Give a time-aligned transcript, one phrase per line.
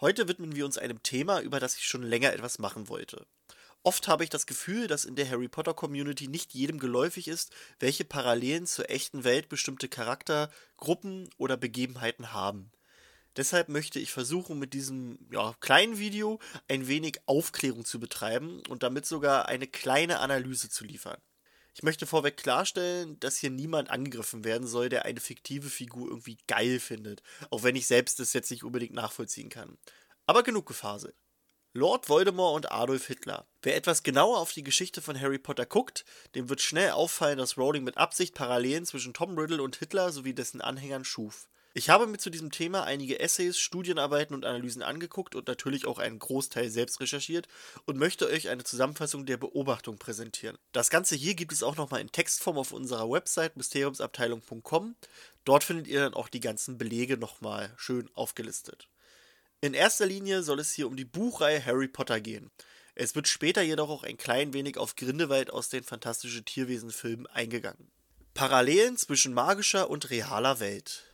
[0.00, 3.26] Heute widmen wir uns einem Thema, über das ich schon länger etwas machen wollte.
[3.82, 7.52] Oft habe ich das Gefühl, dass in der Harry Potter Community nicht jedem geläufig ist,
[7.80, 12.70] welche Parallelen zur echten Welt bestimmte Charakter, Gruppen oder Begebenheiten haben.
[13.36, 16.38] Deshalb möchte ich versuchen, mit diesem ja, kleinen Video
[16.68, 21.20] ein wenig Aufklärung zu betreiben und damit sogar eine kleine Analyse zu liefern.
[21.78, 26.36] Ich möchte vorweg klarstellen, dass hier niemand angegriffen werden soll, der eine fiktive Figur irgendwie
[26.48, 29.78] geil findet, auch wenn ich selbst das jetzt nicht unbedingt nachvollziehen kann.
[30.26, 31.14] Aber genug gefaselt.
[31.74, 33.46] Lord Voldemort und Adolf Hitler.
[33.62, 36.04] Wer etwas genauer auf die Geschichte von Harry Potter guckt,
[36.34, 40.34] dem wird schnell auffallen, dass Rowling mit Absicht Parallelen zwischen Tom Riddle und Hitler sowie
[40.34, 41.48] dessen Anhängern schuf.
[41.74, 45.98] Ich habe mir zu diesem Thema einige Essays, Studienarbeiten und Analysen angeguckt und natürlich auch
[45.98, 47.46] einen Großteil selbst recherchiert
[47.84, 50.56] und möchte euch eine Zusammenfassung der Beobachtung präsentieren.
[50.72, 54.96] Das Ganze hier gibt es auch nochmal in Textform auf unserer Website mysteriumsabteilung.com.
[55.44, 58.88] Dort findet ihr dann auch die ganzen Belege nochmal schön aufgelistet.
[59.60, 62.50] In erster Linie soll es hier um die Buchreihe Harry Potter gehen.
[62.94, 67.90] Es wird später jedoch auch ein klein wenig auf Grindelwald aus den Fantastische Tierwesen-Filmen eingegangen.
[68.34, 71.07] Parallelen zwischen magischer und realer Welt.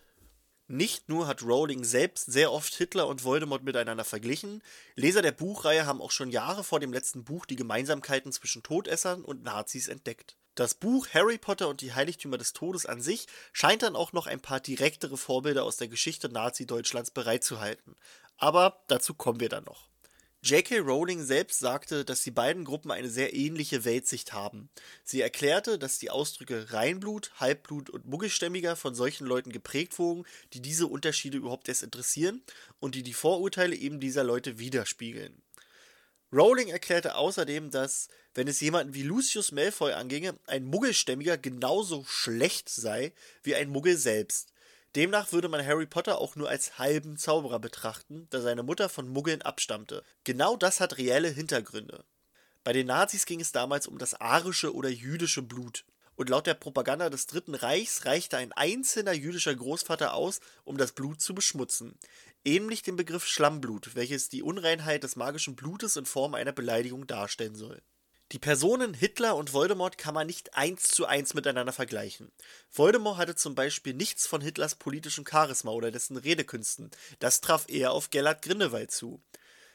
[0.67, 4.63] Nicht nur hat Rowling selbst sehr oft Hitler und Voldemort miteinander verglichen,
[4.95, 9.25] Leser der Buchreihe haben auch schon Jahre vor dem letzten Buch die Gemeinsamkeiten zwischen Todessern
[9.25, 10.37] und Nazis entdeckt.
[10.55, 14.27] Das Buch Harry Potter und die Heiligtümer des Todes an sich scheint dann auch noch
[14.27, 17.97] ein paar direktere Vorbilder aus der Geschichte Nazi-Deutschlands bereitzuhalten.
[18.39, 19.89] Aber dazu kommen wir dann noch.
[20.47, 20.81] J.K.
[20.81, 24.69] Rowling selbst sagte, dass die beiden Gruppen eine sehr ähnliche Weltsicht haben.
[25.03, 30.61] Sie erklärte, dass die Ausdrücke Reinblut, Halbblut und Muggelstämmiger von solchen Leuten geprägt wurden, die
[30.61, 32.43] diese Unterschiede überhaupt erst interessieren
[32.79, 35.41] und die die Vorurteile eben dieser Leute widerspiegeln.
[36.31, 42.69] Rowling erklärte außerdem, dass, wenn es jemanden wie Lucius Malfoy anginge, ein Muggelstämmiger genauso schlecht
[42.69, 44.53] sei wie ein Muggel selbst.
[44.97, 49.09] Demnach würde man Harry Potter auch nur als halben Zauberer betrachten, da seine Mutter von
[49.09, 50.05] Muggeln abstammte.
[50.23, 52.05] Genau das hat reelle Hintergründe.
[52.63, 55.85] Bei den Nazis ging es damals um das arische oder jüdische Blut.
[56.17, 60.93] Und laut der Propaganda des Dritten Reichs reichte ein einzelner jüdischer Großvater aus, um das
[60.93, 61.99] Blut zu beschmutzen.
[62.45, 67.57] Ähnlich dem Begriff Schlammblut, welches die Unreinheit des magischen Blutes in Form einer Beleidigung darstellen
[67.57, 67.83] soll.
[68.33, 72.33] Die Personen Hitler und Voldemort kann man nicht eins zu eins miteinander vergleichen.
[72.73, 76.91] Voldemort hatte zum Beispiel nichts von Hitlers politischem Charisma oder dessen Redekünsten.
[77.19, 79.23] Das traf eher auf Gellert Grindelwald zu.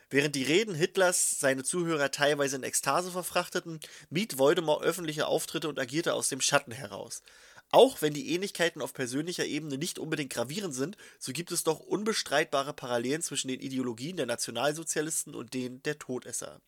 [0.09, 5.77] Während die Reden Hitlers seine Zuhörer teilweise in Ekstase verfrachteten, mied Voldemort öffentliche Auftritte und
[5.77, 7.21] agierte aus dem Schatten heraus.
[7.69, 11.79] Auch wenn die Ähnlichkeiten auf persönlicher Ebene nicht unbedingt gravierend sind, so gibt es doch
[11.79, 16.59] unbestreitbare Parallelen zwischen den Ideologien der Nationalsozialisten und denen der Todesser.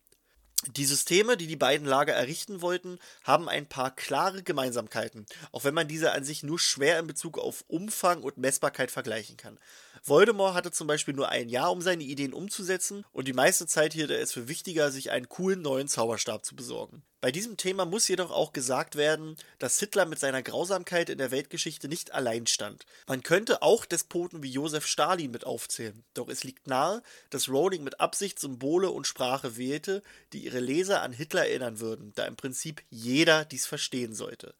[0.68, 5.74] Die Systeme, die die beiden Lager errichten wollten, haben ein paar klare Gemeinsamkeiten, auch wenn
[5.74, 9.58] man diese an sich nur schwer in Bezug auf Umfang und Messbarkeit vergleichen kann.
[10.04, 13.92] Voldemort hatte zum Beispiel nur ein Jahr, um seine Ideen umzusetzen, und die meiste Zeit
[13.92, 17.02] hielt er es für wichtiger, sich einen coolen neuen Zauberstab zu besorgen.
[17.22, 21.30] Bei diesem Thema muss jedoch auch gesagt werden, dass Hitler mit seiner Grausamkeit in der
[21.30, 22.84] Weltgeschichte nicht allein stand.
[23.06, 27.00] Man könnte auch Despoten wie Josef Stalin mit aufzählen, doch es liegt nahe,
[27.30, 30.02] dass Rowling mit Absicht Symbole und Sprache wählte,
[30.32, 34.56] die ihre Leser an Hitler erinnern würden, da im Prinzip jeder dies verstehen sollte.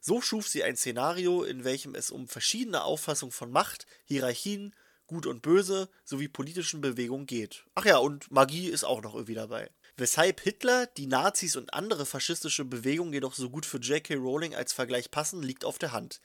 [0.00, 4.76] So schuf sie ein Szenario, in welchem es um verschiedene Auffassungen von Macht, Hierarchien,
[5.08, 7.64] Gut und Böse sowie politischen Bewegungen geht.
[7.76, 9.70] Ach ja, und Magie ist auch noch irgendwie dabei.
[9.98, 14.16] Weshalb Hitler, die Nazis und andere faschistische Bewegungen jedoch so gut für J.K.
[14.16, 16.20] Rowling als Vergleich passen, liegt auf der Hand.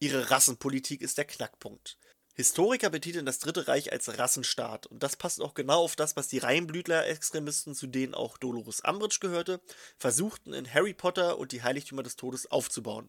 [0.00, 1.96] Ihre Rassenpolitik ist der Knackpunkt.
[2.34, 6.26] Historiker betiteln das Dritte Reich als Rassenstaat und das passt auch genau auf das, was
[6.26, 9.60] die Reinblütler-Extremisten, zu denen auch Dolores Umbridge gehörte,
[9.96, 13.08] versuchten in Harry Potter und die Heiligtümer des Todes aufzubauen.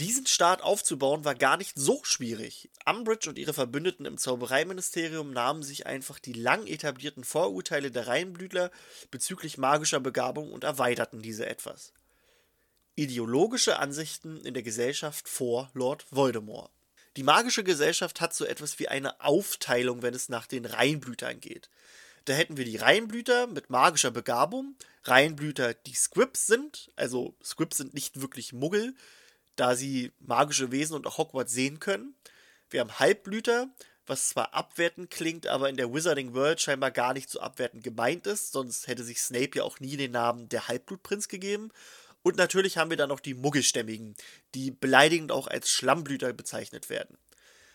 [0.00, 2.70] Diesen Staat aufzubauen war gar nicht so schwierig.
[2.86, 8.70] Umbridge und ihre Verbündeten im Zaubereiministerium nahmen sich einfach die lang etablierten Vorurteile der Reinblütler
[9.10, 11.92] bezüglich magischer Begabung und erweiterten diese etwas.
[12.94, 16.70] Ideologische Ansichten in der Gesellschaft vor Lord Voldemort.
[17.18, 21.68] Die magische Gesellschaft hat so etwas wie eine Aufteilung, wenn es nach den Reinblütern geht.
[22.24, 27.92] Da hätten wir die Reinblüter mit magischer Begabung, Reinblüter, die Squibs sind, also Squibs sind
[27.92, 28.94] nicht wirklich Muggel,
[29.60, 32.14] da sie magische Wesen und auch Hogwarts sehen können.
[32.70, 33.68] Wir haben Halbblüter,
[34.06, 38.26] was zwar abwertend klingt, aber in der Wizarding World scheinbar gar nicht so abwertend gemeint
[38.26, 41.70] ist, sonst hätte sich Snape ja auch nie den Namen der Halbblutprinz gegeben.
[42.22, 44.14] Und natürlich haben wir dann noch die Muggelstämmigen,
[44.54, 47.18] die beleidigend auch als Schlammblüter bezeichnet werden.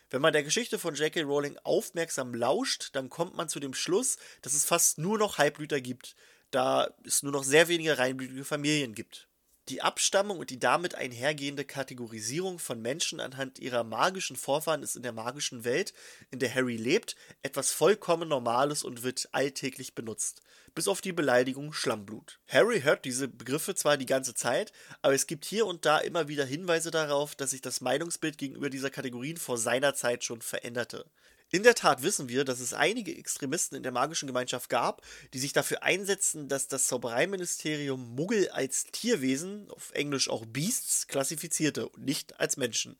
[0.09, 1.21] Wenn man der Geschichte von J.K.
[1.21, 5.81] Rowling aufmerksam lauscht, dann kommt man zu dem Schluss, dass es fast nur noch Halbblüter
[5.81, 6.15] gibt,
[6.49, 9.27] da es nur noch sehr wenige reinblütige Familien gibt.
[9.69, 15.01] Die Abstammung und die damit einhergehende Kategorisierung von Menschen anhand ihrer magischen Vorfahren ist in
[15.01, 15.91] der magischen Welt,
[16.29, 20.43] in der Harry lebt, etwas vollkommen Normales und wird alltäglich benutzt.
[20.75, 22.39] Bis auf die Beleidigung Schlammblut.
[22.47, 24.71] Harry hört diese Begriffe zwar die ganze Zeit,
[25.01, 28.69] aber es gibt hier und da immer wieder Hinweise darauf, dass sich das Meinungsbild gegenüber
[28.69, 31.05] dieser Kategorien vor seiner Zeit schon veränderte.
[31.55, 35.01] In der Tat wissen wir, dass es einige Extremisten in der magischen Gemeinschaft gab,
[35.33, 41.87] die sich dafür einsetzen, dass das Zaubereiministerium Muggel als Tierwesen, auf Englisch auch Beasts, klassifizierte
[41.87, 42.97] und nicht als Menschen.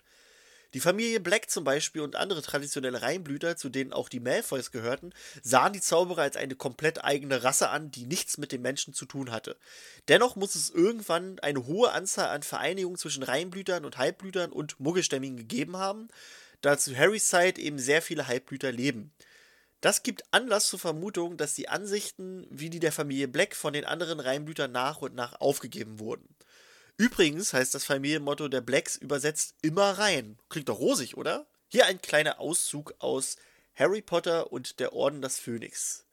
[0.74, 5.12] Die Familie Black zum Beispiel und andere traditionelle Reinblüter, zu denen auch die Malfoys gehörten,
[5.44, 9.06] sahen die Zauberer als eine komplett eigene Rasse an, die nichts mit den Menschen zu
[9.06, 9.57] tun hatte.
[10.07, 15.36] Dennoch muss es irgendwann eine hohe Anzahl an Vereinigungen zwischen Reinblütern und Halbblütern und Muggelstämmigen
[15.36, 16.07] gegeben haben,
[16.66, 19.14] da zu Harrys Zeit eben sehr viele Halbblüter leben.
[19.82, 23.86] Das gibt Anlass zur Vermutung, dass die Ansichten wie die der Familie Black von den
[23.86, 26.36] anderen Reinblütern nach und nach aufgegeben wurden.
[26.98, 30.40] Übrigens heißt das Familienmotto der Blacks übersetzt immer rein.
[30.50, 31.46] Klingt doch rosig, oder?
[31.68, 33.36] Hier ein kleiner Auszug aus
[33.76, 36.06] Harry Potter und der Orden des Phönix.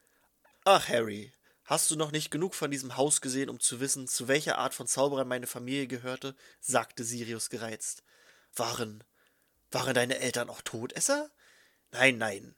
[0.64, 1.32] Ach, Harry,
[1.64, 4.74] hast du noch nicht genug von diesem Haus gesehen, um zu wissen, zu welcher Art
[4.74, 6.34] von Zauberern meine Familie gehörte?
[6.60, 8.02] sagte Sirius gereizt.
[8.54, 9.02] Waren
[9.74, 11.30] waren deine Eltern auch Todesser?
[11.92, 12.54] Nein, nein.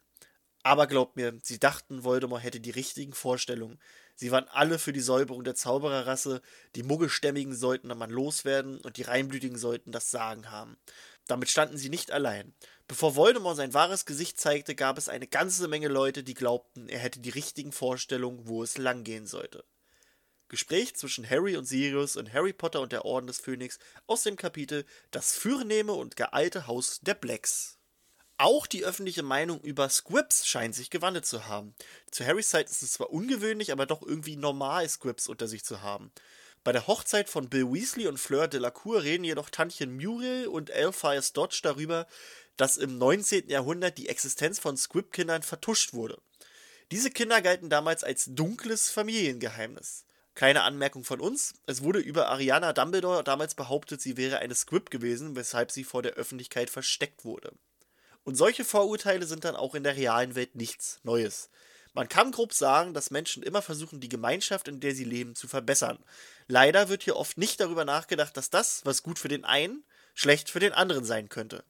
[0.63, 3.79] Aber glaub mir, sie dachten, Voldemort hätte die richtigen Vorstellungen.
[4.15, 6.41] Sie waren alle für die Säuberung der Zaubererrasse,
[6.75, 10.79] die Muggelstämmigen sollten man loswerden und die Reinblütigen sollten das Sagen haben.
[11.27, 12.55] Damit standen sie nicht allein.
[12.87, 16.99] Bevor Voldemort sein wahres Gesicht zeigte, gab es eine ganze Menge Leute, die glaubten, er
[16.99, 19.65] hätte die richtigen Vorstellungen, wo es langgehen sollte.
[20.55, 24.37] Gespräch zwischen Harry und Sirius und Harry Potter und der Orden des Phönix aus dem
[24.37, 27.77] Kapitel Das fürnehme und geeilte Haus der Blacks.
[28.37, 31.75] Auch die öffentliche Meinung über Squibs scheint sich gewandelt zu haben.
[32.09, 35.83] Zu Harrys Zeit ist es zwar ungewöhnlich, aber doch irgendwie normal, Squibs unter sich zu
[35.83, 36.13] haben.
[36.63, 41.33] Bei der Hochzeit von Bill Weasley und Fleur Delacour reden jedoch Tantchen Muriel und Alpheus
[41.33, 42.07] Dodge darüber,
[42.57, 43.49] dass im 19.
[43.49, 46.23] Jahrhundert die Existenz von Squib-Kindern vertuscht wurde.
[46.93, 50.05] Diese Kinder galten damals als dunkles Familiengeheimnis.
[50.35, 51.55] Keine Anmerkung von uns.
[51.67, 56.03] Es wurde über Ariana Dumbledore damals behauptet, sie wäre eine Squib gewesen, weshalb sie vor
[56.03, 57.53] der Öffentlichkeit versteckt wurde.
[58.25, 61.51] Und solche Vorurteile sind dann auch in der realen Welt nichts Neues.
[61.93, 65.47] Man kann grob sagen, dass Menschen immer versuchen, die Gemeinschaft, in der sie leben, zu
[65.47, 65.99] verbessern.
[66.49, 69.85] Leider wird hier oft nicht darüber nachgedacht, dass das, was gut für den einen,
[70.15, 71.65] schlecht für den anderen sein könnte.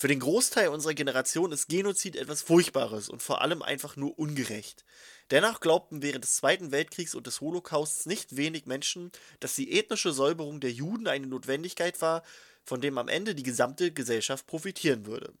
[0.00, 4.86] Für den Großteil unserer Generation ist Genozid etwas Furchtbares und vor allem einfach nur ungerecht.
[5.30, 10.12] Dennoch glaubten während des Zweiten Weltkriegs und des Holocausts nicht wenig Menschen, dass die ethnische
[10.12, 12.22] Säuberung der Juden eine Notwendigkeit war,
[12.64, 15.34] von dem am Ende die gesamte Gesellschaft profitieren würde.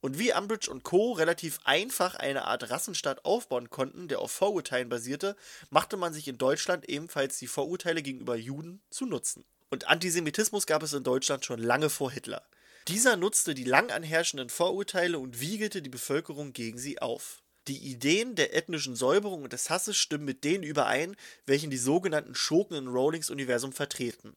[0.00, 1.12] Und wie Umbridge und Co.
[1.12, 5.36] relativ einfach eine Art Rassenstaat aufbauen konnten, der auf Vorurteilen basierte,
[5.68, 9.44] machte man sich in Deutschland ebenfalls die Vorurteile gegenüber Juden zu Nutzen.
[9.68, 12.42] Und Antisemitismus gab es in Deutschland schon lange vor Hitler.
[12.88, 17.42] Dieser nutzte die lang anherrschenden Vorurteile und wiegelte die Bevölkerung gegen sie auf.
[17.68, 21.14] Die Ideen der ethnischen Säuberung und des Hasses stimmen mit denen überein,
[21.46, 24.34] welchen die sogenannten Schurken in Rowlings Universum vertreten.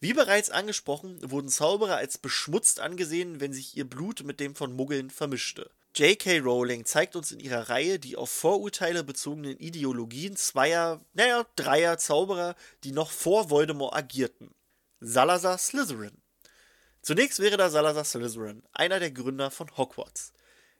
[0.00, 4.72] Wie bereits angesprochen, wurden Zauberer als beschmutzt angesehen, wenn sich ihr Blut mit dem von
[4.72, 5.70] Muggeln vermischte.
[5.94, 6.38] J.K.
[6.38, 12.56] Rowling zeigt uns in ihrer Reihe die auf Vorurteile bezogenen Ideologien zweier, naja, dreier Zauberer,
[12.84, 14.54] die noch vor Voldemort agierten.
[15.00, 16.21] Salazar Slytherin.
[17.04, 20.32] Zunächst wäre da Salazar Slytherin, einer der Gründer von Hogwarts.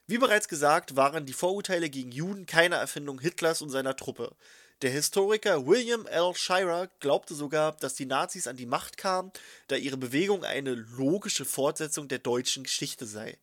[0.06, 4.36] Wie bereits gesagt, waren die Vorurteile gegen Juden keine Erfindung Hitlers und seiner Truppe.
[4.82, 6.32] Der Historiker William L.
[6.36, 9.32] Shirer glaubte sogar, dass die Nazis an die Macht kamen,
[9.66, 13.36] da ihre Bewegung eine logische Fortsetzung der deutschen Geschichte sei.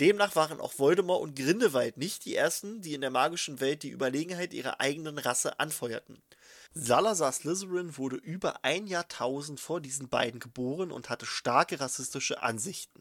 [0.00, 3.90] Demnach waren auch Voldemort und Grindelwald nicht die ersten, die in der magischen Welt die
[3.90, 6.20] Überlegenheit ihrer eigenen Rasse anfeuerten.
[6.76, 13.00] Salazar Slytherin wurde über ein Jahrtausend vor diesen beiden geboren und hatte starke rassistische Ansichten.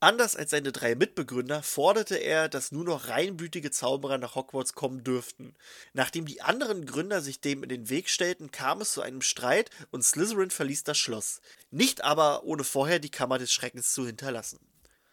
[0.00, 5.02] Anders als seine drei Mitbegründer forderte er, dass nur noch reinblütige Zauberer nach Hogwarts kommen
[5.02, 5.54] dürften.
[5.94, 9.70] Nachdem die anderen Gründer sich dem in den Weg stellten, kam es zu einem Streit
[9.90, 11.40] und Slytherin verließ das Schloss.
[11.70, 14.58] Nicht aber ohne vorher die Kammer des Schreckens zu hinterlassen.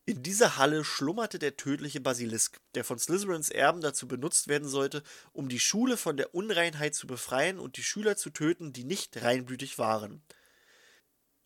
[0.09, 5.03] In dieser Halle schlummerte der tödliche Basilisk, der von Slytherins Erben dazu benutzt werden sollte,
[5.33, 9.21] um die Schule von der Unreinheit zu befreien und die Schüler zu töten, die nicht
[9.21, 10.21] reinblütig waren.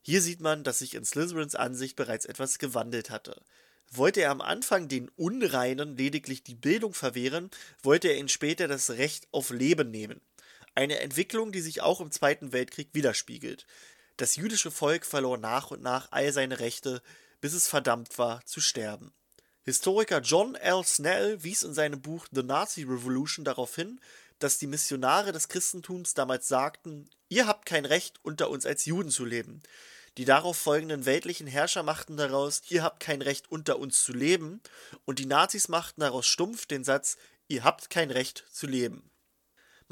[0.03, 3.41] Hier sieht man, dass sich in Slytherins Ansicht bereits etwas gewandelt hatte.
[3.89, 7.49] Wollte er am Anfang den Unreinen lediglich die Bildung verwehren,
[7.81, 10.21] wollte er ihnen später das Recht auf Leben nehmen.
[10.75, 13.65] Eine Entwicklung, die sich auch im Zweiten Weltkrieg widerspiegelt.
[14.17, 17.01] Das jüdische Volk verlor nach und nach all seine Rechte,
[17.41, 19.13] bis es verdammt war zu sterben.
[19.63, 20.83] Historiker John L.
[20.83, 23.99] Snell wies in seinem Buch The Nazi Revolution darauf hin,
[24.39, 29.11] dass die Missionare des Christentums damals sagten, ihr habt kein Recht, unter uns als Juden
[29.11, 29.61] zu leben.
[30.17, 34.61] Die darauf folgenden weltlichen Herrscher machten daraus, ihr habt kein Recht, unter uns zu leben,
[35.05, 37.17] und die Nazis machten daraus stumpf den Satz,
[37.47, 39.10] ihr habt kein Recht zu leben.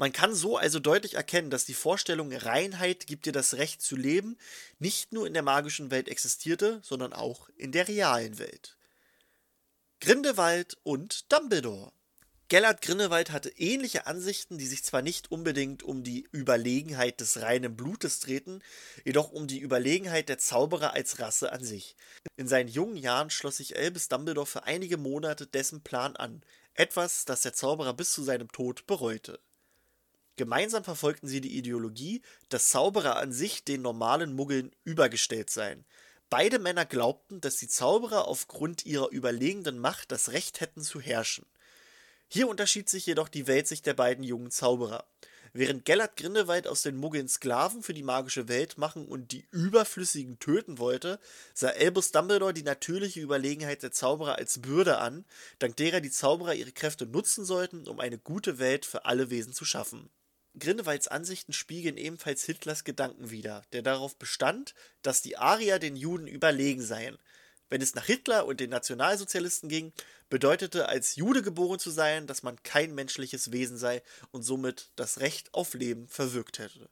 [0.00, 3.96] Man kann so also deutlich erkennen, dass die Vorstellung Reinheit gibt dir das Recht zu
[3.96, 4.38] leben
[4.78, 8.78] nicht nur in der magischen Welt existierte, sondern auch in der realen Welt.
[10.00, 11.92] Grindelwald und Dumbledore.
[12.48, 17.76] Gellert Grindelwald hatte ähnliche Ansichten, die sich zwar nicht unbedingt um die Überlegenheit des reinen
[17.76, 18.64] Blutes drehten,
[19.04, 21.94] jedoch um die Überlegenheit der Zauberer als Rasse an sich.
[22.36, 26.42] In seinen jungen Jahren schloss sich Albus Dumbledore für einige Monate dessen Plan an,
[26.72, 29.38] etwas, das der Zauberer bis zu seinem Tod bereute.
[30.36, 35.84] Gemeinsam verfolgten sie die Ideologie, dass Zauberer an sich den normalen Muggeln übergestellt seien.
[36.30, 41.44] Beide Männer glaubten, dass die Zauberer aufgrund ihrer überlegenen Macht das Recht hätten zu herrschen.
[42.28, 45.04] Hier unterschied sich jedoch die Weltsicht der beiden jungen Zauberer.
[45.52, 50.38] Während Gellert Grindelwald aus den Muggeln Sklaven für die magische Welt machen und die Überflüssigen
[50.38, 51.18] töten wollte,
[51.54, 55.24] sah Albus Dumbledore die natürliche Überlegenheit der Zauberer als Bürde an,
[55.58, 59.52] dank derer die Zauberer ihre Kräfte nutzen sollten, um eine gute Welt für alle Wesen
[59.52, 60.08] zu schaffen.
[60.60, 66.26] Grindelwalds Ansichten spiegeln ebenfalls Hitlers Gedanken wider, der darauf bestand, dass die Arier den Juden
[66.26, 67.18] überlegen seien.
[67.68, 69.92] Wenn es nach Hitler und den Nationalsozialisten ging,
[70.28, 75.20] bedeutete als Jude geboren zu sein, dass man kein menschliches Wesen sei und somit das
[75.20, 76.88] Recht auf Leben verwirkt hätte.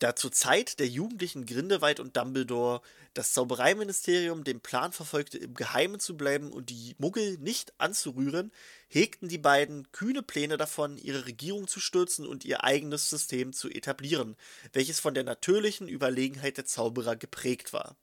[0.00, 2.80] Da zur Zeit der jugendlichen Grindelwald und Dumbledore
[3.12, 8.50] das Zaubereiministerium den Plan verfolgte, im Geheimen zu bleiben und die Muggel nicht anzurühren,
[8.88, 13.68] hegten die beiden kühne Pläne davon, ihre Regierung zu stürzen und ihr eigenes System zu
[13.68, 14.36] etablieren,
[14.72, 17.94] welches von der natürlichen Überlegenheit der Zauberer geprägt war.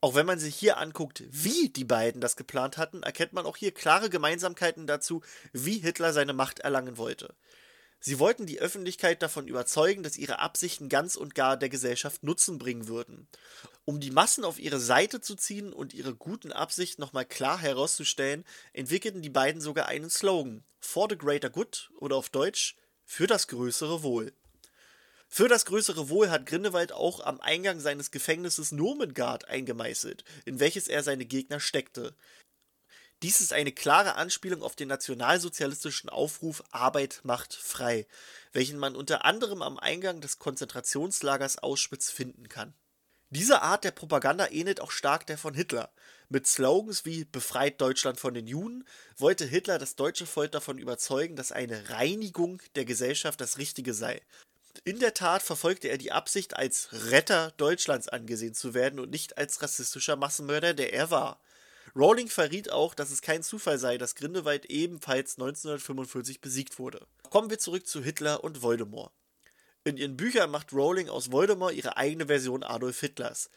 [0.00, 3.56] Auch wenn man sich hier anguckt, wie die beiden das geplant hatten, erkennt man auch
[3.56, 5.22] hier klare Gemeinsamkeiten dazu,
[5.52, 7.36] wie Hitler seine Macht erlangen wollte.
[8.02, 12.58] Sie wollten die Öffentlichkeit davon überzeugen, dass ihre Absichten ganz und gar der Gesellschaft Nutzen
[12.58, 13.28] bringen würden.
[13.84, 18.44] Um die Massen auf ihre Seite zu ziehen und ihre guten Absichten nochmal klar herauszustellen,
[18.72, 23.48] entwickelten die beiden sogar einen Slogan: For the Greater Good oder auf Deutsch für das
[23.48, 24.32] größere Wohl.
[25.32, 30.88] Für das größere Wohl hat Grindelwald auch am Eingang seines Gefängnisses Nurmengard eingemeißelt, in welches
[30.88, 32.16] er seine Gegner steckte.
[33.22, 38.06] Dies ist eine klare Anspielung auf den nationalsozialistischen Aufruf Arbeit macht frei,
[38.52, 42.72] welchen man unter anderem am Eingang des Konzentrationslagers Auschwitz finden kann.
[43.28, 45.92] Diese Art der Propaganda ähnelt auch stark der von Hitler.
[46.30, 48.84] Mit Slogans wie Befreit Deutschland von den Juden
[49.18, 54.22] wollte Hitler das deutsche Volk davon überzeugen, dass eine Reinigung der Gesellschaft das Richtige sei.
[54.84, 59.36] In der Tat verfolgte er die Absicht, als Retter Deutschlands angesehen zu werden und nicht
[59.36, 61.38] als rassistischer Massenmörder, der er war.
[61.96, 67.06] Rowling verriet auch, dass es kein Zufall sei, dass Grindelwald ebenfalls 1945 besiegt wurde.
[67.30, 69.12] Kommen wir zurück zu Hitler und Voldemort.
[69.82, 73.50] In ihren Büchern macht Rowling aus Voldemort ihre eigene Version Adolf Hitlers.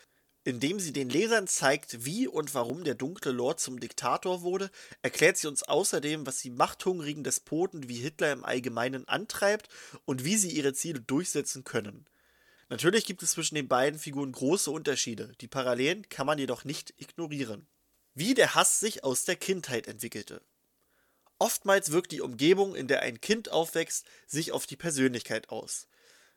[0.46, 4.70] Indem sie den Lesern zeigt, wie und warum der dunkle Lord zum Diktator wurde,
[5.02, 9.70] erklärt sie uns außerdem, was die machthungrigen Despoten wie Hitler im Allgemeinen antreibt
[10.06, 12.06] und wie sie ihre Ziele durchsetzen können.
[12.70, 16.94] Natürlich gibt es zwischen den beiden Figuren große Unterschiede, die Parallelen kann man jedoch nicht
[16.98, 17.68] ignorieren.
[18.15, 20.41] Wie der Hass sich aus der Kindheit entwickelte.
[21.39, 25.88] Oftmals wirkt die Umgebung, in der ein Kind aufwächst, sich auf die Persönlichkeit aus.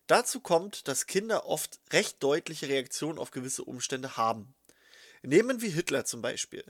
[0.07, 4.55] Dazu kommt, dass Kinder oft recht deutliche Reaktionen auf gewisse Umstände haben.
[5.23, 6.65] Nehmen wir Hitler zum Beispiel.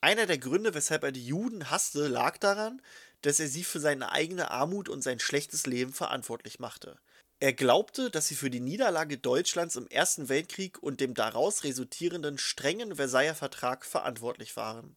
[0.00, 2.80] Einer der Gründe, weshalb er die Juden hasste, lag daran,
[3.22, 7.00] dass er sie für seine eigene Armut und sein schlechtes Leben verantwortlich machte.
[7.42, 12.38] Er glaubte, dass sie für die Niederlage Deutschlands im Ersten Weltkrieg und dem daraus resultierenden
[12.38, 14.94] strengen Versailler Vertrag verantwortlich waren.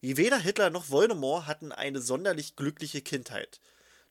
[0.00, 3.60] Weder Hitler noch Voldemort hatten eine sonderlich glückliche Kindheit.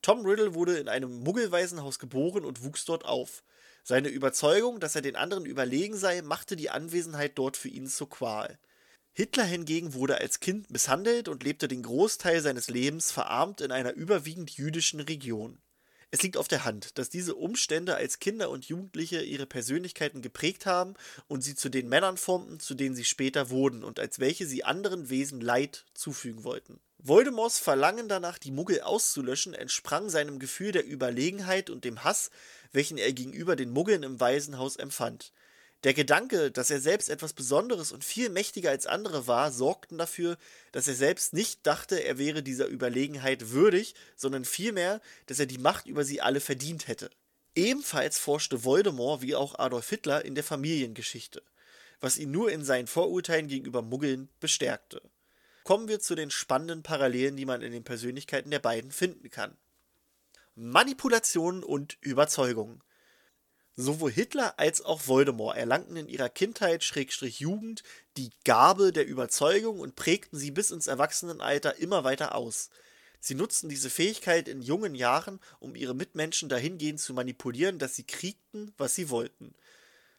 [0.03, 3.43] Tom Riddle wurde in einem Muggelwaisenhaus geboren und wuchs dort auf.
[3.83, 8.07] Seine Überzeugung, dass er den anderen überlegen sei, machte die Anwesenheit dort für ihn zur
[8.07, 8.59] Qual.
[9.13, 13.93] Hitler hingegen wurde als Kind misshandelt und lebte den Großteil seines Lebens verarmt in einer
[13.93, 15.59] überwiegend jüdischen Region.
[16.09, 20.65] Es liegt auf der Hand, dass diese Umstände als Kinder und Jugendliche ihre Persönlichkeiten geprägt
[20.65, 20.93] haben
[21.27, 24.63] und sie zu den Männern formten, zu denen sie später wurden und als welche sie
[24.63, 26.79] anderen Wesen Leid zufügen wollten.
[26.99, 32.31] Voldemorts Verlangen danach, die Muggel auszulöschen, entsprang seinem Gefühl der Überlegenheit und dem Hass,
[32.71, 35.33] welchen er gegenüber den Muggeln im Waisenhaus empfand.
[35.87, 40.37] Der Gedanke, dass er selbst etwas Besonderes und viel mächtiger als andere war, sorgten dafür,
[40.73, 45.59] dass er selbst nicht dachte, er wäre dieser Überlegenheit würdig, sondern vielmehr, dass er die
[45.59, 47.09] Macht über sie alle verdient hätte.
[47.55, 51.41] Ebenfalls forschte Voldemort wie auch Adolf Hitler in der Familiengeschichte,
[52.01, 55.01] was ihn nur in seinen Vorurteilen gegenüber Muggeln bestärkte.
[55.63, 59.55] kommen wir zu den spannenden Parallelen, die man in den Persönlichkeiten der beiden finden kann.
[60.53, 62.83] Manipulation und Überzeugung.
[63.79, 67.83] Sowohl Hitler als auch Voldemort erlangten in ihrer Kindheit Schrägstrich Jugend
[68.17, 72.71] die Gabe der Überzeugung und prägten sie bis ins Erwachsenenalter immer weiter aus.
[73.19, 78.03] Sie nutzten diese Fähigkeit in jungen Jahren, um ihre Mitmenschen dahingehend zu manipulieren, dass sie
[78.03, 79.53] kriegten, was sie wollten.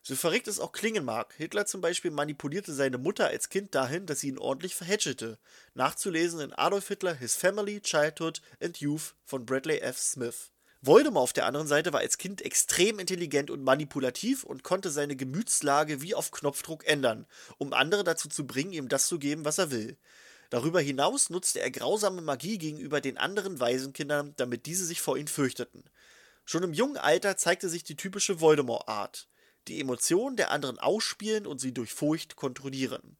[0.03, 4.07] So verrückt es auch klingen mag, Hitler zum Beispiel manipulierte seine Mutter als Kind dahin,
[4.07, 5.37] dass sie ihn ordentlich verhätschelte.
[5.75, 9.99] Nachzulesen in Adolf Hitler, His Family, Childhood and Youth von Bradley F.
[9.99, 10.53] Smith.
[10.81, 15.17] Voldemort auf der anderen Seite war als Kind extrem intelligent und manipulativ und konnte seine
[15.17, 17.27] Gemütslage wie auf Knopfdruck ändern,
[17.59, 19.97] um andere dazu zu bringen, ihm das zu geben, was er will.
[20.51, 25.27] Darüber hinaus nutzte er grausame Magie gegenüber den anderen Waisenkindern, damit diese sich vor ihm
[25.27, 25.85] fürchteten.
[26.45, 29.29] Schon im jungen Alter zeigte sich die typische Voldemort-Art:
[29.67, 33.19] die Emotionen der anderen ausspielen und sie durch Furcht kontrollieren.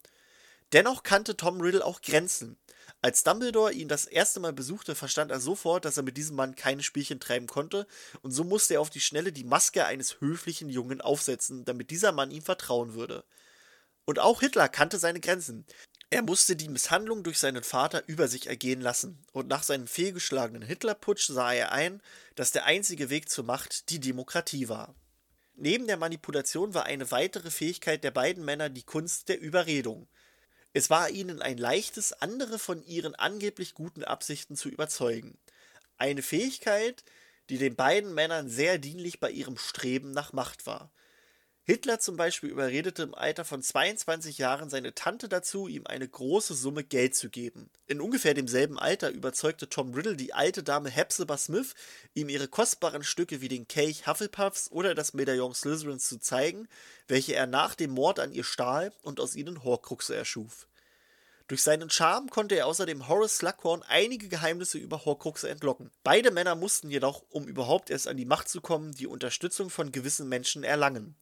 [0.73, 2.59] Dennoch kannte Tom Riddle auch Grenzen.
[3.01, 6.57] Als Dumbledore ihn das erste Mal besuchte, verstand er sofort, dass er mit diesem Mann
[6.57, 7.87] keine Spielchen treiben konnte,
[8.23, 12.13] und so musste er auf die Schnelle die Maske eines höflichen Jungen aufsetzen, damit dieser
[12.13, 13.25] Mann ihm vertrauen würde.
[14.05, 15.65] Und auch Hitler kannte seine Grenzen.
[16.11, 20.63] Er musste die Misshandlung durch seinen Vater über sich ergehen lassen, und nach seinem fehlgeschlagenen
[20.63, 22.03] Hitlerputsch sah er ein,
[22.35, 24.95] dass der einzige Weg zur Macht die Demokratie war.
[25.55, 30.09] Neben der Manipulation war eine weitere Fähigkeit der beiden Männer die Kunst der Überredung.
[30.73, 35.39] Es war ihnen ein leichtes, andere von ihren angeblich guten Absichten zu überzeugen.
[35.99, 37.05] Eine Fähigkeit,
[37.51, 40.91] die den beiden Männern sehr dienlich bei ihrem Streben nach Macht war.
[41.71, 46.55] Hitler zum Beispiel überredete im Alter von 22 Jahren seine Tante dazu, ihm eine große
[46.55, 47.69] Summe Geld zu geben.
[47.87, 51.75] In ungefähr demselben Alter überzeugte Tom Riddle die alte Dame Hepzibah Smith,
[52.15, 56.69] ihm ihre kostbaren Stücke wie den Kelch Hufflepuffs oder das Medaillon Slytherins zu zeigen,
[57.07, 60.69] welche er nach dem Mord an ihr stahl und aus ihnen Horcruxe erschuf.
[61.49, 65.91] Durch seinen Charme konnte er außerdem Horace Slughorn einige Geheimnisse über Horcruxe entlocken.
[66.03, 69.93] Beide Männer mussten jedoch, um überhaupt erst an die Macht zu kommen, die Unterstützung von
[69.93, 71.15] gewissen Menschen erlangen.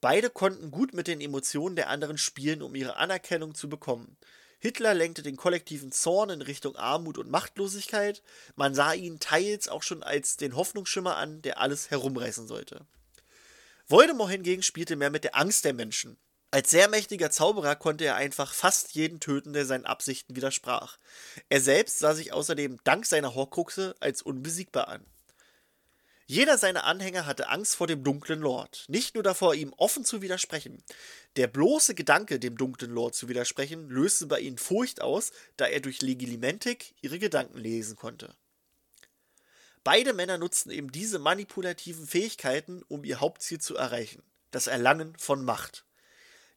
[0.00, 4.16] Beide konnten gut mit den Emotionen der anderen spielen, um ihre Anerkennung zu bekommen.
[4.58, 8.22] Hitler lenkte den kollektiven Zorn in Richtung Armut und Machtlosigkeit,
[8.54, 12.86] man sah ihn teils auch schon als den Hoffnungsschimmer an, der alles herumreißen sollte.
[13.86, 16.16] Voldemort hingegen spielte mehr mit der Angst der Menschen.
[16.50, 20.96] Als sehr mächtiger Zauberer konnte er einfach fast jeden töten, der seinen Absichten widersprach.
[21.48, 25.04] Er selbst sah sich außerdem dank seiner Horcruxe als unbesiegbar an.
[26.28, 30.22] Jeder seiner Anhänger hatte Angst vor dem dunklen Lord, nicht nur davor, ihm offen zu
[30.22, 30.82] widersprechen.
[31.36, 35.80] Der bloße Gedanke, dem dunklen Lord zu widersprechen, löste bei ihnen Furcht aus, da er
[35.80, 38.34] durch Legilimentik ihre Gedanken lesen konnte.
[39.84, 45.44] Beide Männer nutzten eben diese manipulativen Fähigkeiten, um ihr Hauptziel zu erreichen, das Erlangen von
[45.44, 45.84] Macht.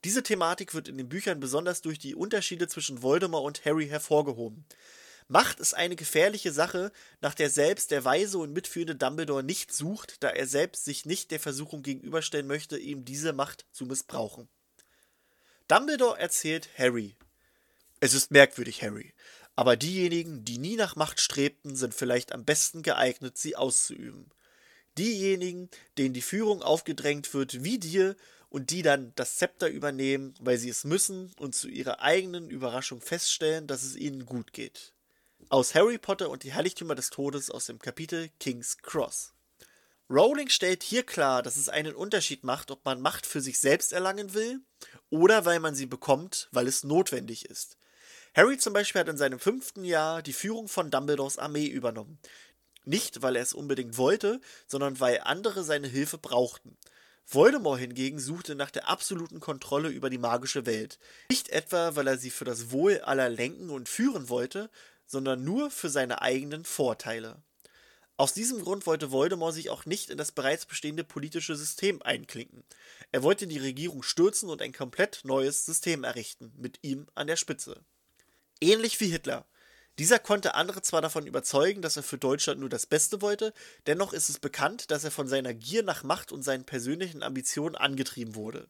[0.04, 4.66] Diese Thematik wird in den Büchern besonders durch die Unterschiede zwischen Voldemort und Harry hervorgehoben.
[5.32, 10.24] Macht ist eine gefährliche Sache, nach der selbst der weise und mitführende Dumbledore nicht sucht,
[10.24, 14.50] da er selbst sich nicht der Versuchung gegenüberstellen möchte, ihm diese Macht zu missbrauchen.
[15.68, 17.16] Dumbledore erzählt Harry.
[18.00, 19.14] Es ist merkwürdig, Harry,
[19.56, 24.32] aber diejenigen, die nie nach Macht strebten, sind vielleicht am besten geeignet, sie auszuüben.
[24.98, 28.16] Diejenigen, denen die Führung aufgedrängt wird, wie dir,
[28.50, 33.00] und die dann das Zepter übernehmen, weil sie es müssen und zu ihrer eigenen Überraschung
[33.00, 34.92] feststellen, dass es ihnen gut geht
[35.48, 39.34] aus Harry Potter und die Heiligtümer des Todes aus dem Kapitel King's Cross.
[40.10, 43.94] Rowling stellt hier klar, dass es einen Unterschied macht, ob man Macht für sich selbst
[43.94, 44.60] erlangen will
[45.10, 47.78] oder weil man sie bekommt, weil es notwendig ist.
[48.36, 52.20] Harry zum Beispiel hat in seinem fünften Jahr die Führung von Dumbledores Armee übernommen.
[52.86, 56.78] Nicht, weil er es unbedingt wollte, sondern weil andere seine Hilfe brauchten.
[57.32, 60.98] Voldemort hingegen suchte nach der absoluten Kontrolle über die magische Welt.
[61.30, 64.72] Nicht etwa, weil er sie für das Wohl aller lenken und führen wollte,
[65.10, 67.42] sondern nur für seine eigenen Vorteile.
[68.16, 72.64] Aus diesem Grund wollte Voldemort sich auch nicht in das bereits bestehende politische System einklinken.
[73.12, 77.38] Er wollte die Regierung stürzen und ein komplett neues System errichten, mit ihm an der
[77.38, 77.82] Spitze.
[78.62, 79.46] Ähnlich wie Hitler.
[80.00, 83.54] Dieser konnte andere zwar davon überzeugen, dass er für Deutschland nur das Beste wollte,
[83.88, 87.76] dennoch ist es bekannt, dass er von seiner Gier nach Macht und seinen persönlichen Ambitionen
[87.76, 88.70] angetrieben wurde.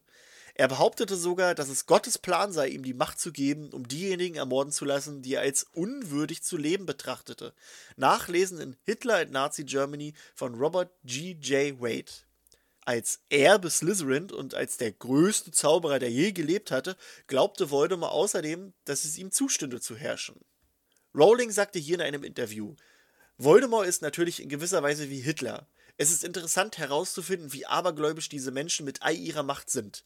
[0.60, 4.36] Er behauptete sogar, dass es Gottes Plan sei, ihm die Macht zu geben, um diejenigen
[4.36, 7.54] ermorden zu lassen, die er als unwürdig zu leben betrachtete.
[7.96, 11.30] Nachlesen in Hitler and Nazi Germany von Robert G.
[11.40, 11.80] J.
[11.80, 12.12] Wade.
[12.84, 16.94] Als Erbe Slytherin und als der größte Zauberer, der je gelebt hatte,
[17.26, 20.44] glaubte Voldemort außerdem, dass es ihm zustünde zu herrschen.
[21.14, 22.76] Rowling sagte hier in einem Interview,
[23.38, 25.66] Voldemort ist natürlich in gewisser Weise wie Hitler.
[25.96, 30.04] Es ist interessant herauszufinden, wie abergläubisch diese Menschen mit all ihrer Macht sind.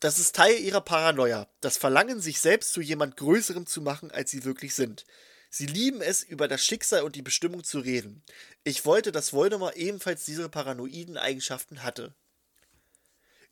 [0.00, 4.30] Das ist Teil ihrer Paranoia, das Verlangen, sich selbst zu jemand Größerem zu machen, als
[4.30, 5.04] sie wirklich sind.
[5.50, 8.22] Sie lieben es, über das Schicksal und die Bestimmung zu reden.
[8.64, 12.14] Ich wollte, dass Voldemort ebenfalls diese paranoiden Eigenschaften hatte.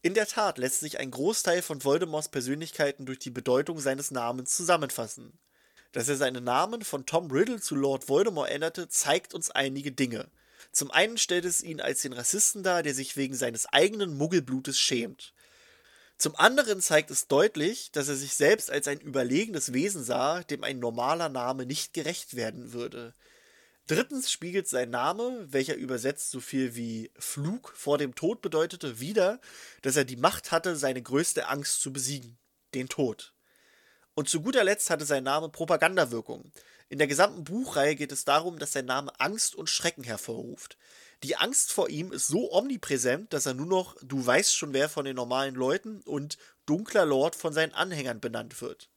[0.00, 4.56] In der Tat lässt sich ein Großteil von Voldemorts Persönlichkeiten durch die Bedeutung seines Namens
[4.56, 5.38] zusammenfassen.
[5.92, 10.30] Dass er seinen Namen von Tom Riddle zu Lord Voldemort änderte, zeigt uns einige Dinge.
[10.72, 14.78] Zum einen stellt es ihn als den Rassisten dar, der sich wegen seines eigenen Muggelblutes
[14.78, 15.34] schämt.
[16.18, 20.64] Zum anderen zeigt es deutlich, dass er sich selbst als ein überlegenes Wesen sah, dem
[20.64, 23.14] ein normaler Name nicht gerecht werden würde.
[23.86, 29.40] Drittens spiegelt sein Name, welcher übersetzt so viel wie Flug vor dem Tod bedeutete, wider,
[29.82, 32.36] dass er die Macht hatte, seine größte Angst zu besiegen,
[32.74, 33.32] den Tod.
[34.14, 36.50] Und zu guter Letzt hatte sein Name Propagandawirkung.
[36.88, 40.76] In der gesamten Buchreihe geht es darum, dass sein Name Angst und Schrecken hervorruft.
[41.24, 44.88] Die Angst vor ihm ist so omnipräsent, dass er nur noch Du weißt schon wer
[44.88, 48.88] von den normalen Leuten und Dunkler Lord von seinen Anhängern benannt wird.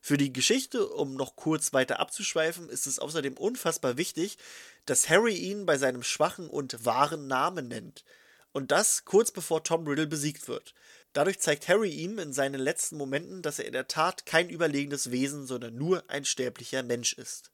[0.00, 4.38] Für die Geschichte, um noch kurz weiter abzuschweifen, ist es außerdem unfassbar wichtig,
[4.86, 8.04] dass Harry ihn bei seinem schwachen und wahren Namen nennt.
[8.52, 10.74] Und das kurz bevor Tom Riddle besiegt wird.
[11.12, 15.10] Dadurch zeigt Harry ihm in seinen letzten Momenten, dass er in der Tat kein überlegenes
[15.10, 17.50] Wesen, sondern nur ein sterblicher Mensch ist.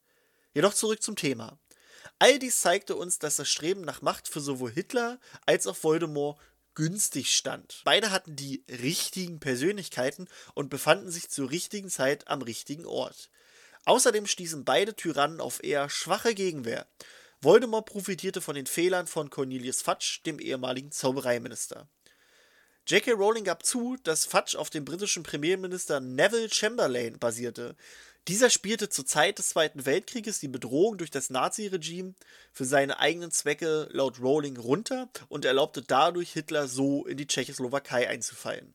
[0.54, 1.58] Jedoch zurück zum Thema.
[2.18, 6.38] All dies zeigte uns, dass das Streben nach Macht für sowohl Hitler als auch Voldemort
[6.74, 7.80] günstig stand.
[7.84, 13.30] Beide hatten die richtigen Persönlichkeiten und befanden sich zur richtigen Zeit am richtigen Ort.
[13.86, 16.86] Außerdem stießen beide Tyrannen auf eher schwache Gegenwehr.
[17.40, 21.88] Voldemort profitierte von den Fehlern von Cornelius Fudge, dem ehemaligen Zaubereiminister.
[22.88, 23.12] J.K.
[23.12, 27.74] Rowling gab zu, dass Fudge auf dem britischen Premierminister Neville Chamberlain basierte.
[28.28, 32.14] Dieser spielte zur Zeit des Zweiten Weltkrieges die Bedrohung durch das Naziregime
[32.52, 38.08] für seine eigenen Zwecke laut Rowling runter und erlaubte dadurch Hitler so in die Tschechoslowakei
[38.08, 38.74] einzufallen.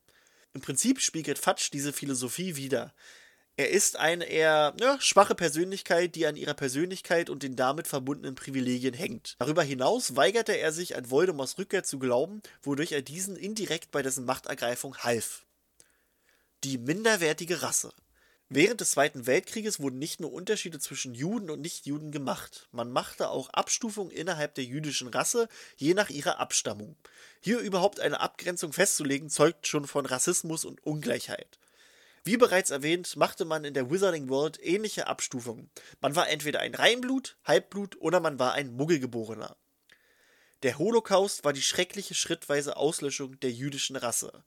[0.54, 2.94] Im Prinzip spiegelt Fatsch diese Philosophie wider.
[3.56, 8.34] Er ist eine eher ja, schwache Persönlichkeit, die an ihrer Persönlichkeit und den damit verbundenen
[8.34, 9.36] Privilegien hängt.
[9.38, 14.00] Darüber hinaus weigerte er sich an Voldemorts Rückkehr zu glauben, wodurch er diesen indirekt bei
[14.00, 15.44] dessen Machtergreifung half.
[16.64, 17.92] Die minderwertige Rasse.
[18.54, 23.30] Während des Zweiten Weltkrieges wurden nicht nur Unterschiede zwischen Juden und Nichtjuden gemacht, man machte
[23.30, 26.94] auch Abstufungen innerhalb der jüdischen Rasse, je nach ihrer Abstammung.
[27.40, 31.58] Hier überhaupt eine Abgrenzung festzulegen, zeugt schon von Rassismus und Ungleichheit.
[32.24, 35.70] Wie bereits erwähnt, machte man in der Wizarding World ähnliche Abstufungen.
[36.02, 39.56] Man war entweder ein Reinblut, Halbblut oder man war ein Muggelgeborener.
[40.62, 44.44] Der Holocaust war die schreckliche schrittweise Auslöschung der jüdischen Rasse.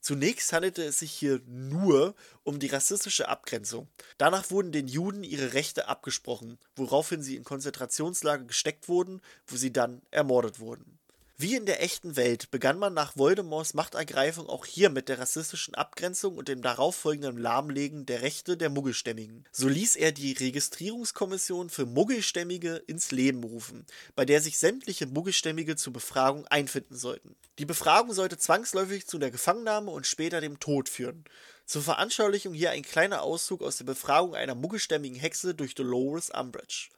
[0.00, 3.88] Zunächst handelte es sich hier nur um die rassistische Abgrenzung.
[4.16, 9.72] Danach wurden den Juden ihre Rechte abgesprochen, woraufhin sie in Konzentrationslager gesteckt wurden, wo sie
[9.72, 10.97] dann ermordet wurden.
[11.40, 15.76] Wie in der echten Welt begann man nach Voldemorts Machtergreifung auch hier mit der rassistischen
[15.76, 19.44] Abgrenzung und dem darauffolgenden Lahmlegen der Rechte der Muggelstämmigen.
[19.52, 25.76] So ließ er die Registrierungskommission für Muggelstämmige ins Leben rufen, bei der sich sämtliche Muggelstämmige
[25.76, 27.36] zur Befragung einfinden sollten.
[27.60, 31.22] Die Befragung sollte zwangsläufig zu der Gefangennahme und später dem Tod führen.
[31.66, 36.88] Zur Veranschaulichung hier ein kleiner Auszug aus der Befragung einer muggelstämmigen Hexe durch Dolores Umbridge.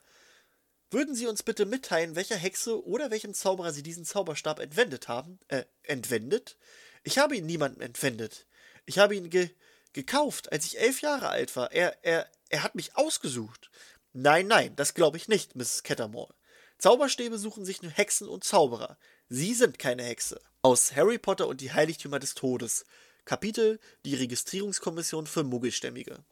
[0.91, 5.39] Würden Sie uns bitte mitteilen, welcher Hexe oder welchem Zauberer Sie diesen Zauberstab entwendet haben?
[5.47, 6.57] Äh, entwendet?
[7.05, 8.47] Ich habe ihn niemandem entwendet.
[8.87, 9.51] Ich habe ihn ge
[9.93, 11.73] gekauft, als ich elf Jahre alt war.
[11.73, 13.71] Er, er, er hat mich ausgesucht.
[14.13, 15.83] Nein, nein, das glaube ich nicht, Mrs.
[15.83, 16.33] Cattermole.
[16.79, 18.99] Zauberstäbe suchen sich nur Hexen und Zauberer.
[19.29, 20.41] Sie sind keine Hexe.
[20.63, 22.85] Aus Harry Potter und die Heiligtümer des Todes.
[23.25, 26.25] Kapitel Die Registrierungskommission für Muggelstämmige.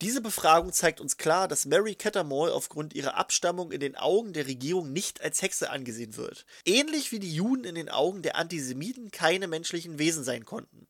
[0.00, 4.46] Diese Befragung zeigt uns klar, dass Mary Cattermole aufgrund ihrer Abstammung in den Augen der
[4.46, 6.46] Regierung nicht als Hexe angesehen wird.
[6.64, 10.86] Ähnlich wie die Juden in den Augen der Antisemiten keine menschlichen Wesen sein konnten.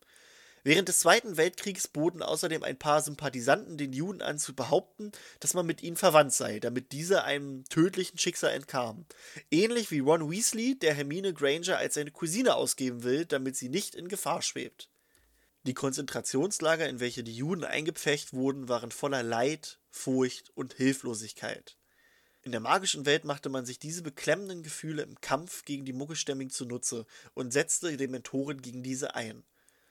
[0.63, 5.55] Während des Zweiten Weltkriegs boten außerdem ein paar Sympathisanten den Juden an zu behaupten, dass
[5.55, 9.07] man mit ihnen verwandt sei, damit diese einem tödlichen Schicksal entkamen.
[9.51, 13.95] Ähnlich wie Ron Weasley, der Hermine Granger als seine Cousine ausgeben will, damit sie nicht
[13.95, 14.91] in Gefahr schwebt.
[15.65, 21.77] Die Konzentrationslager, in welche die Juden eingepfercht wurden, waren voller Leid, Furcht und Hilflosigkeit.
[22.43, 26.51] In der magischen Welt machte man sich diese beklemmenden Gefühle im Kampf gegen die Muggelstämmigen
[26.51, 29.45] zunutze und setzte die Dementoren gegen diese ein.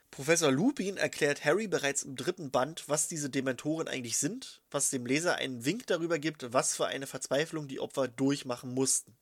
[0.10, 5.06] Professor Lupin erklärt Harry bereits im dritten Band, was diese Dementoren eigentlich sind, was dem
[5.06, 9.16] Leser einen Wink darüber gibt, was für eine Verzweiflung die Opfer durchmachen mussten.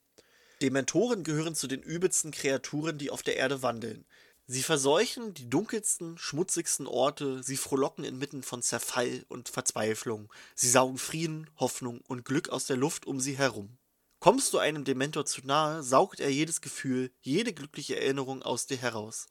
[0.62, 4.06] Dementoren gehören zu den übelsten Kreaturen, die auf der Erde wandeln.
[4.48, 10.98] Sie verseuchen die dunkelsten, schmutzigsten Orte, sie frohlocken inmitten von Zerfall und Verzweiflung, sie saugen
[10.98, 13.76] Frieden, Hoffnung und Glück aus der Luft um sie herum.
[14.20, 18.76] Kommst du einem Dementor zu nahe, saugt er jedes Gefühl, jede glückliche Erinnerung aus dir
[18.76, 19.26] heraus.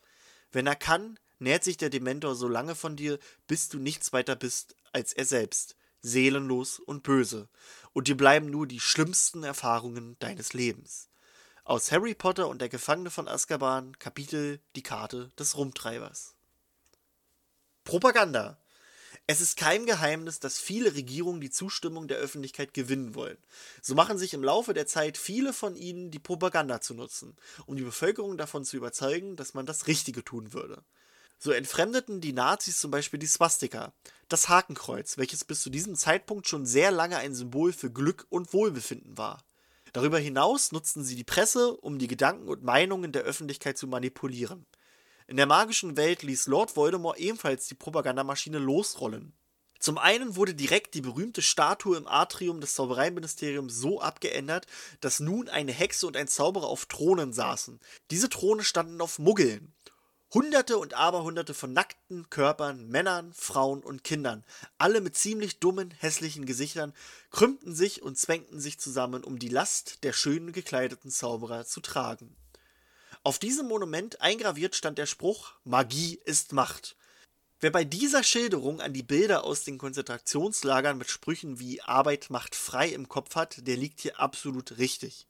[0.51, 4.35] Wenn er kann, nährt sich der Dementor so lange von dir, bis du nichts weiter
[4.35, 7.47] bist als er selbst, seelenlos und böse,
[7.93, 11.09] und dir bleiben nur die schlimmsten Erfahrungen deines Lebens.
[11.67, 16.35] Aus Harry Potter und der Gefangene von Azkaban, Kapitel Die Karte des Rumtreibers.
[17.83, 18.59] Propaganda.
[19.25, 23.39] Es ist kein Geheimnis, dass viele Regierungen die Zustimmung der Öffentlichkeit gewinnen wollen.
[23.81, 27.75] So machen sich im Laufe der Zeit viele von ihnen die Propaganda zu nutzen, um
[27.75, 30.83] die Bevölkerung davon zu überzeugen, dass man das Richtige tun würde.
[31.39, 33.91] So entfremdeten die Nazis zum Beispiel die Swastika,
[34.29, 38.53] das Hakenkreuz, welches bis zu diesem Zeitpunkt schon sehr lange ein Symbol für Glück und
[38.53, 39.43] Wohlbefinden war.
[39.95, 44.65] Darüber hinaus nutzten sie die Presse, um die Gedanken und Meinungen der Öffentlichkeit zu manipulieren.
[45.25, 49.31] In der magischen Welt ließ Lord Voldemort ebenfalls die Propagandamaschine losrollen.
[49.79, 54.67] Zum einen wurde direkt die berühmte Statue im Atrium des Zaubereiministeriums so abgeändert,
[54.99, 57.79] dass nun eine Hexe und ein Zauberer auf Thronen saßen.
[58.11, 59.74] Diese Throne standen auf Muggeln.
[60.35, 64.43] Hunderte und Aberhunderte von nackten Körpern, Männern, Frauen und Kindern,
[64.77, 66.93] alle mit ziemlich dummen, hässlichen Gesichtern,
[67.31, 72.35] krümmten sich und zwängten sich zusammen, um die Last der schönen gekleideten Zauberer zu tragen.
[73.23, 76.97] Auf diesem Monument eingraviert stand der Spruch Magie ist Macht.
[77.61, 82.55] Wer bei dieser Schilderung an die Bilder aus den Konzentrationslagern mit Sprüchen wie Arbeit macht
[82.55, 85.27] frei im Kopf hat, der liegt hier absolut richtig.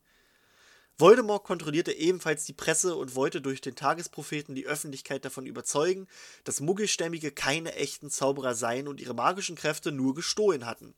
[0.98, 6.08] Voldemort kontrollierte ebenfalls die Presse und wollte durch den Tagespropheten die Öffentlichkeit davon überzeugen,
[6.46, 10.96] dass Muggelstämmige keine echten Zauberer seien und ihre magischen Kräfte nur gestohlen hatten.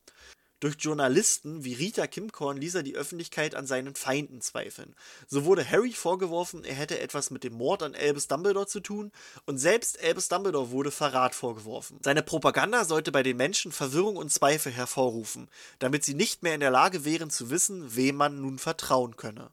[0.59, 4.95] Durch Journalisten wie Rita Kimcorn ließ er die Öffentlichkeit an seinen Feinden zweifeln.
[5.27, 9.11] So wurde Harry vorgeworfen, er hätte etwas mit dem Mord an Albus Dumbledore zu tun,
[9.45, 11.99] und selbst Albus Dumbledore wurde Verrat vorgeworfen.
[12.03, 16.59] Seine Propaganda sollte bei den Menschen Verwirrung und Zweifel hervorrufen, damit sie nicht mehr in
[16.59, 19.51] der Lage wären zu wissen, wem man nun vertrauen könne.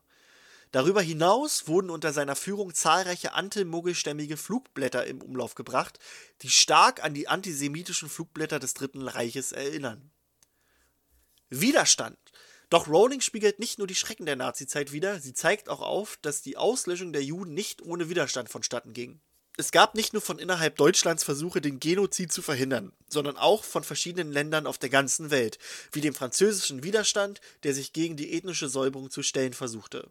[0.74, 6.00] Darüber hinaus wurden unter seiner Führung zahlreiche antimuggelstämmige Flugblätter im Umlauf gebracht,
[6.42, 10.10] die stark an die antisemitischen Flugblätter des Dritten Reiches erinnern.
[11.48, 12.18] Widerstand.
[12.70, 16.42] Doch Rowling spiegelt nicht nur die Schrecken der Nazizeit wider, sie zeigt auch auf, dass
[16.42, 19.20] die Auslöschung der Juden nicht ohne Widerstand vonstatten ging.
[19.56, 23.84] Es gab nicht nur von innerhalb Deutschlands Versuche, den Genozid zu verhindern, sondern auch von
[23.84, 25.60] verschiedenen Ländern auf der ganzen Welt,
[25.92, 30.10] wie dem französischen Widerstand, der sich gegen die ethnische Säuberung zu stellen versuchte.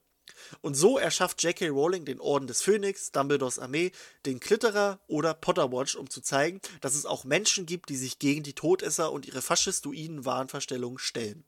[0.61, 1.69] Und so erschafft J.K.
[1.69, 3.91] Rowling den Orden des Phönix, Dumbledores Armee,
[4.25, 8.43] den Klitterer oder Potterwatch, um zu zeigen, dass es auch Menschen gibt, die sich gegen
[8.43, 11.43] die Todesser und ihre faschistoiden Wahnvorstellungen stellen.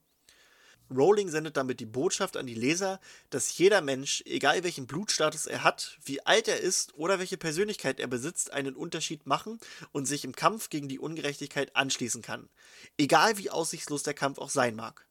[0.92, 3.00] Rowling sendet damit die Botschaft an die Leser,
[3.32, 8.00] dass jeder Mensch, egal welchen Blutstatus er hat, wie alt er ist oder welche Persönlichkeit
[8.00, 9.60] er besitzt, einen Unterschied machen
[9.92, 12.50] und sich im Kampf gegen die Ungerechtigkeit anschließen kann,
[12.98, 15.08] egal wie aussichtslos der Kampf auch sein mag.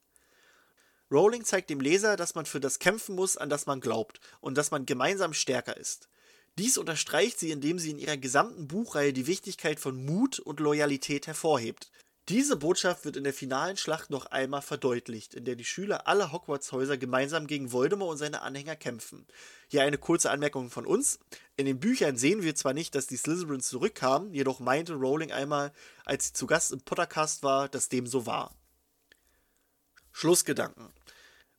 [1.10, 4.56] Rowling zeigt dem Leser, dass man für das kämpfen muss, an das man glaubt, und
[4.56, 6.08] dass man gemeinsam stärker ist.
[6.56, 11.26] Dies unterstreicht sie, indem sie in ihrer gesamten Buchreihe die Wichtigkeit von Mut und Loyalität
[11.26, 11.90] hervorhebt.
[12.30, 16.32] Diese Botschaft wird in der finalen Schlacht noch einmal verdeutlicht, in der die Schüler aller
[16.32, 19.26] Hogwarts-Häuser gemeinsam gegen Voldemort und seine Anhänger kämpfen.
[19.68, 21.18] Hier eine kurze Anmerkung von uns.
[21.56, 25.70] In den Büchern sehen wir zwar nicht, dass die Slytherins zurückkamen, jedoch meinte Rowling einmal,
[26.06, 28.54] als sie zu Gast im Pottercast war, dass dem so war.
[30.14, 30.92] Schlussgedanken.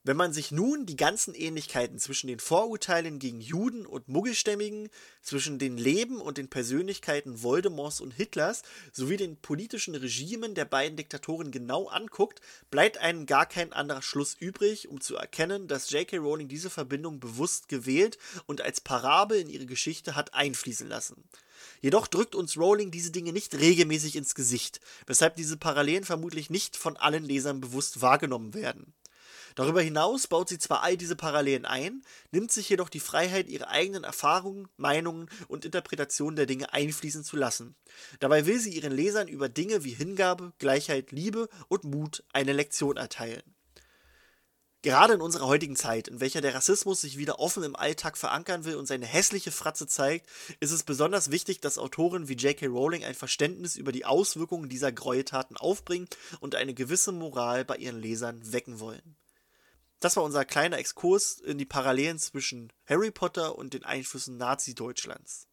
[0.06, 4.90] Wenn man sich nun die ganzen Ähnlichkeiten zwischen den Vorurteilen gegen Juden und Muggelstämmigen,
[5.22, 8.62] zwischen den Leben und den Persönlichkeiten Voldemorts und Hitlers
[8.94, 12.40] sowie den politischen Regimen der beiden Diktatoren genau anguckt,
[12.70, 16.18] bleibt einem gar kein anderer Schluss übrig, um zu erkennen, dass J.K.
[16.18, 21.28] Rowling diese Verbindung bewusst gewählt und als Parabel in ihre Geschichte hat einfließen lassen.
[21.82, 26.78] Jedoch drückt uns Rowling diese Dinge nicht regelmäßig ins Gesicht, weshalb diese Parallelen vermutlich nicht
[26.78, 28.94] von allen Lesern bewusst wahrgenommen werden.
[29.56, 33.70] Darüber hinaus baut sie zwar all diese Parallelen ein, nimmt sich jedoch die Freiheit, ihre
[33.70, 37.76] eigenen Erfahrungen, Meinungen und Interpretationen der Dinge einfließen zu lassen.
[38.20, 42.98] Dabei will sie ihren Lesern über Dinge wie Hingabe, Gleichheit, Liebe und Mut eine Lektion
[42.98, 43.55] erteilen.
[44.86, 48.66] Gerade in unserer heutigen Zeit, in welcher der Rassismus sich wieder offen im Alltag verankern
[48.66, 52.68] will und seine hässliche Fratze zeigt, ist es besonders wichtig, dass Autoren wie J.K.
[52.68, 56.08] Rowling ein Verständnis über die Auswirkungen dieser Gräueltaten aufbringen
[56.40, 59.16] und eine gewisse Moral bei ihren Lesern wecken wollen.
[60.02, 65.48] Das war unser kleiner Exkurs in die Parallelen zwischen Harry Potter und den Einflüssen Nazi-Deutschlands.